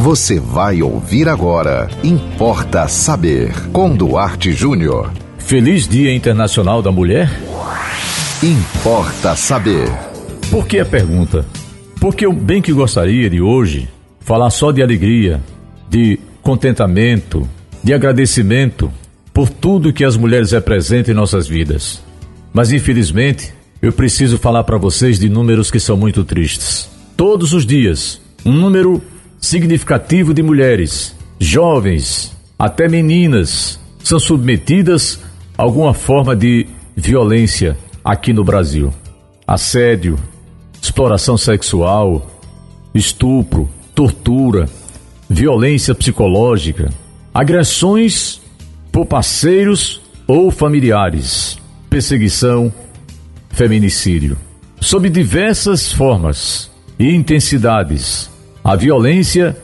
Você 0.00 0.40
vai 0.40 0.80
ouvir 0.80 1.28
agora. 1.28 1.86
Importa 2.02 2.88
saber. 2.88 3.52
Com 3.70 3.94
Duarte 3.94 4.50
Júnior. 4.50 5.12
Feliz 5.36 5.86
Dia 5.86 6.14
Internacional 6.14 6.80
da 6.80 6.90
Mulher? 6.90 7.28
Importa 8.42 9.36
saber. 9.36 9.90
Por 10.50 10.66
que 10.66 10.78
a 10.78 10.86
pergunta? 10.86 11.44
Porque 12.00 12.24
eu 12.24 12.32
bem 12.32 12.62
que 12.62 12.72
gostaria 12.72 13.28
de 13.28 13.42
hoje 13.42 13.90
falar 14.20 14.48
só 14.48 14.72
de 14.72 14.82
alegria, 14.82 15.38
de 15.90 16.18
contentamento, 16.40 17.46
de 17.84 17.92
agradecimento 17.92 18.90
por 19.34 19.50
tudo 19.50 19.92
que 19.92 20.02
as 20.02 20.16
mulheres 20.16 20.52
representam 20.52 21.12
em 21.12 21.16
nossas 21.16 21.46
vidas. 21.46 22.02
Mas 22.54 22.72
infelizmente, 22.72 23.52
eu 23.82 23.92
preciso 23.92 24.38
falar 24.38 24.64
para 24.64 24.78
vocês 24.78 25.18
de 25.18 25.28
números 25.28 25.70
que 25.70 25.78
são 25.78 25.94
muito 25.94 26.24
tristes. 26.24 26.88
Todos 27.18 27.52
os 27.52 27.66
dias, 27.66 28.18
um 28.46 28.52
número 28.52 29.02
significativo 29.40 30.34
de 30.34 30.42
mulheres, 30.42 31.16
jovens, 31.38 32.36
até 32.58 32.88
meninas, 32.88 33.80
são 34.04 34.18
submetidas 34.18 35.20
a 35.56 35.62
alguma 35.62 35.94
forma 35.94 36.36
de 36.36 36.66
violência 36.94 37.76
aqui 38.04 38.32
no 38.32 38.44
Brasil. 38.44 38.92
Assédio, 39.46 40.18
exploração 40.80 41.36
sexual, 41.36 42.30
estupro, 42.94 43.68
tortura, 43.94 44.68
violência 45.28 45.94
psicológica, 45.94 46.90
agressões 47.32 48.40
por 48.92 49.06
parceiros 49.06 50.00
ou 50.26 50.50
familiares, 50.50 51.58
perseguição, 51.88 52.72
feminicídio. 53.50 54.36
Sob 54.80 55.08
diversas 55.08 55.92
formas 55.92 56.70
e 56.98 57.14
intensidades, 57.14 58.30
a 58.62 58.76
violência 58.76 59.56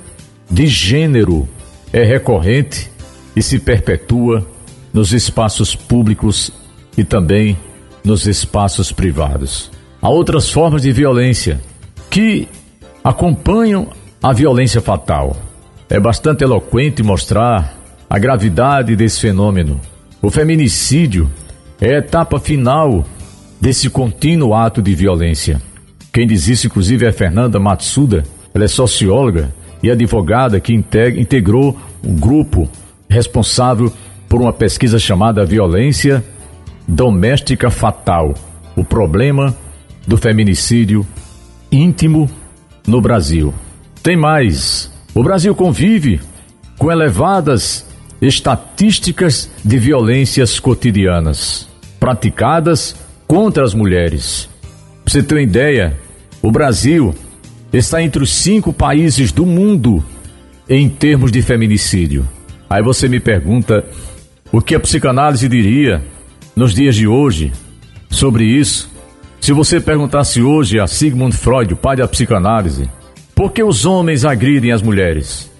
de 0.50 0.66
gênero 0.66 1.48
é 1.92 2.02
recorrente 2.04 2.90
e 3.34 3.42
se 3.42 3.58
perpetua 3.58 4.46
nos 4.92 5.12
espaços 5.12 5.74
públicos 5.74 6.50
e 6.96 7.04
também 7.04 7.56
nos 8.02 8.26
espaços 8.26 8.90
privados. 8.90 9.70
Há 10.00 10.08
outras 10.08 10.50
formas 10.50 10.82
de 10.82 10.92
violência 10.92 11.60
que 12.10 12.48
acompanham 13.04 13.88
a 14.22 14.32
violência 14.32 14.80
fatal. 14.80 15.36
É 15.88 16.00
bastante 16.00 16.42
eloquente 16.42 17.02
mostrar 17.02 17.76
a 18.08 18.18
gravidade 18.18 18.96
desse 18.96 19.20
fenômeno. 19.20 19.80
O 20.22 20.30
feminicídio 20.30 21.30
é 21.80 21.94
a 21.94 21.98
etapa 21.98 22.40
final 22.40 23.04
desse 23.60 23.90
contínuo 23.90 24.54
ato 24.54 24.80
de 24.80 24.94
violência. 24.94 25.60
Quem 26.12 26.26
diz 26.26 26.48
isso, 26.48 26.66
inclusive, 26.66 27.04
é 27.04 27.12
Fernanda 27.12 27.60
Matsuda, 27.60 28.24
ela 28.56 28.64
é 28.64 28.68
socióloga 28.68 29.54
e 29.82 29.90
advogada 29.90 30.58
que 30.58 30.72
integrou 30.72 31.76
um 32.02 32.16
grupo 32.16 32.66
responsável 33.06 33.92
por 34.26 34.40
uma 34.40 34.52
pesquisa 34.52 34.98
chamada 34.98 35.44
Violência 35.44 36.24
Doméstica 36.88 37.68
Fatal 37.68 38.32
o 38.74 38.82
problema 38.82 39.54
do 40.06 40.16
feminicídio 40.16 41.06
íntimo 41.70 42.30
no 42.86 42.98
Brasil. 42.98 43.52
Tem 44.02 44.16
mais: 44.16 44.90
o 45.14 45.22
Brasil 45.22 45.54
convive 45.54 46.18
com 46.78 46.90
elevadas 46.90 47.86
estatísticas 48.22 49.50
de 49.62 49.78
violências 49.78 50.58
cotidianas 50.58 51.68
praticadas 52.00 52.96
contra 53.26 53.62
as 53.64 53.74
mulheres. 53.74 54.48
Pra 55.04 55.12
você 55.12 55.22
ter 55.22 55.34
uma 55.34 55.42
ideia, 55.42 55.94
o 56.40 56.50
Brasil 56.50 57.14
está 57.72 58.02
entre 58.02 58.22
os 58.22 58.32
cinco 58.32 58.72
países 58.72 59.32
do 59.32 59.44
mundo 59.44 60.04
em 60.68 60.88
termos 60.88 61.30
de 61.30 61.42
feminicídio. 61.42 62.26
Aí 62.68 62.82
você 62.82 63.08
me 63.08 63.20
pergunta 63.20 63.84
o 64.52 64.60
que 64.60 64.74
a 64.74 64.80
psicanálise 64.80 65.48
diria 65.48 66.02
nos 66.54 66.74
dias 66.74 66.94
de 66.94 67.06
hoje 67.06 67.52
sobre 68.10 68.44
isso. 68.44 68.90
Se 69.40 69.52
você 69.52 69.80
perguntasse 69.80 70.42
hoje 70.42 70.80
a 70.80 70.86
Sigmund 70.86 71.36
Freud, 71.36 71.74
o 71.74 71.76
pai 71.76 71.96
da 71.96 72.08
psicanálise, 72.08 72.88
por 73.34 73.52
que 73.52 73.62
os 73.62 73.84
homens 73.84 74.24
agridem 74.24 74.72
as 74.72 74.82
mulheres? 74.82 75.50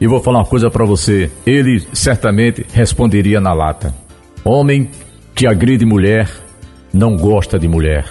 E 0.00 0.06
vou 0.06 0.20
falar 0.20 0.38
uma 0.38 0.44
coisa 0.44 0.70
para 0.70 0.84
você, 0.84 1.30
ele 1.44 1.86
certamente 1.92 2.64
responderia 2.72 3.40
na 3.40 3.52
lata. 3.52 3.94
Homem 4.44 4.88
que 5.34 5.46
agride 5.46 5.84
mulher 5.84 6.30
não 6.92 7.16
gosta 7.16 7.58
de 7.58 7.68
mulher. 7.68 8.06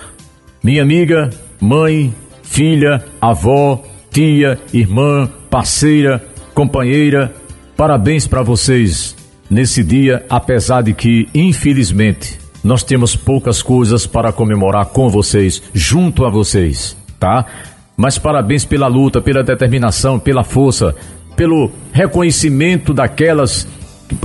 Minha 0.64 0.84
amiga, 0.84 1.30
mãe, 1.60 2.14
filha, 2.50 3.04
avó, 3.22 3.84
tia, 4.10 4.60
irmã, 4.74 5.30
parceira, 5.50 6.24
companheira, 6.54 7.34
parabéns 7.76 8.26
para 8.26 8.42
vocês 8.42 9.16
nesse 9.50 9.84
dia, 9.84 10.26
apesar 10.30 10.82
de 10.82 10.94
que, 10.94 11.30
infelizmente, 11.34 12.40
nós 12.64 12.84
temos 12.84 13.16
poucas 13.16 13.62
coisas 13.62 14.08
para 14.08 14.32
comemorar 14.32 14.88
com 14.88 15.10
vocês, 15.10 15.62
junto 15.74 16.26
a 16.26 16.30
vocês, 16.30 16.98
tá? 17.20 17.46
Mas 17.96 18.18
parabéns 18.18 18.66
pela 18.66 18.88
luta, 18.88 19.22
pela 19.22 19.44
determinação, 19.44 20.20
pela 20.20 20.44
força, 20.44 20.96
pelo 21.36 21.72
reconhecimento 21.92 22.94
daquelas 22.94 23.68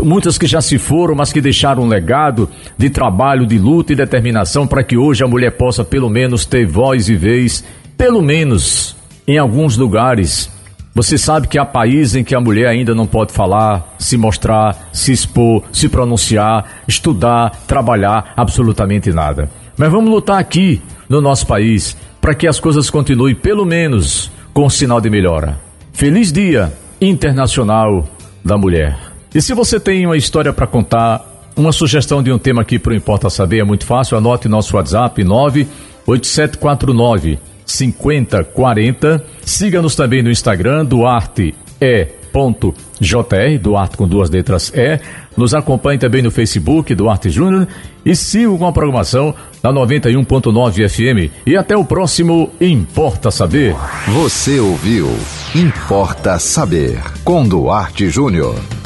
muitas 0.02 0.38
que 0.38 0.46
já 0.46 0.60
se 0.60 0.78
foram, 0.78 1.14
mas 1.14 1.32
que 1.32 1.40
deixaram 1.40 1.82
um 1.82 1.88
legado 1.88 2.48
de 2.78 2.88
trabalho, 2.88 3.46
de 3.46 3.58
luta 3.58 3.92
e 3.92 3.96
determinação 3.96 4.66
para 4.66 4.84
que 4.84 4.96
hoje 4.96 5.24
a 5.24 5.28
mulher 5.28 5.52
possa 5.52 5.84
pelo 5.84 6.08
menos 6.08 6.46
ter 6.46 6.66
voz 6.66 7.08
e 7.08 7.16
vez 7.16 7.64
pelo 8.02 8.20
menos 8.20 8.96
em 9.28 9.38
alguns 9.38 9.76
lugares, 9.76 10.50
você 10.92 11.16
sabe 11.16 11.46
que 11.46 11.56
há 11.56 11.64
países 11.64 12.16
em 12.16 12.24
que 12.24 12.34
a 12.34 12.40
mulher 12.40 12.66
ainda 12.66 12.96
não 12.96 13.06
pode 13.06 13.32
falar, 13.32 13.94
se 13.96 14.16
mostrar, 14.16 14.88
se 14.92 15.12
expor, 15.12 15.62
se 15.72 15.88
pronunciar, 15.88 16.82
estudar, 16.88 17.50
trabalhar, 17.64 18.32
absolutamente 18.36 19.12
nada. 19.12 19.48
Mas 19.76 19.88
vamos 19.88 20.10
lutar 20.10 20.40
aqui 20.40 20.82
no 21.08 21.20
nosso 21.20 21.46
país 21.46 21.96
para 22.20 22.34
que 22.34 22.48
as 22.48 22.58
coisas 22.58 22.90
continuem 22.90 23.36
pelo 23.36 23.64
menos 23.64 24.32
com 24.52 24.68
sinal 24.68 25.00
de 25.00 25.08
melhora. 25.08 25.60
Feliz 25.92 26.32
Dia 26.32 26.72
Internacional 27.00 28.08
da 28.44 28.58
Mulher. 28.58 28.98
E 29.32 29.40
se 29.40 29.54
você 29.54 29.78
tem 29.78 30.06
uma 30.06 30.16
história 30.16 30.52
para 30.52 30.66
contar, 30.66 31.24
uma 31.54 31.70
sugestão 31.70 32.20
de 32.20 32.32
um 32.32 32.38
tema 32.38 32.62
aqui 32.62 32.80
para 32.80 32.94
o 32.94 32.96
Importa 32.96 33.30
Saber 33.30 33.60
é 33.60 33.64
muito 33.64 33.86
fácil, 33.86 34.18
anote 34.18 34.48
nosso 34.48 34.74
WhatsApp 34.74 35.22
98749 35.22 37.51
5040. 37.72 39.24
Siga-nos 39.44 39.94
também 39.94 40.22
no 40.22 40.30
Instagram, 40.30 40.84
Duarte 40.84 41.54
é 41.80 42.04
ponto 42.32 42.74
.jr, 43.00 43.58
Duarte 43.60 43.96
com 43.96 44.06
duas 44.06 44.30
letras 44.30 44.72
E. 44.74 45.00
Nos 45.36 45.52
acompanhe 45.54 45.98
também 45.98 46.22
no 46.22 46.30
Facebook, 46.30 46.94
Duarte 46.94 47.28
Júnior. 47.30 47.66
E 48.04 48.14
siga 48.14 48.56
com 48.56 48.66
a 48.66 48.72
programação 48.72 49.34
da 49.62 49.72
91.9 49.72 50.88
FM. 50.88 51.32
E 51.46 51.56
até 51.56 51.76
o 51.76 51.84
próximo 51.84 52.50
Importa 52.60 53.30
Saber. 53.30 53.74
Você 54.08 54.60
ouviu 54.60 55.08
Importa 55.54 56.38
Saber 56.38 57.00
com 57.24 57.46
Duarte 57.46 58.08
Júnior. 58.08 58.81